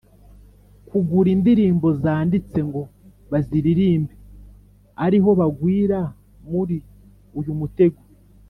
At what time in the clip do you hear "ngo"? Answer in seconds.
2.67-2.81